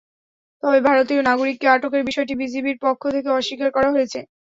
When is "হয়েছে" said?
3.95-4.19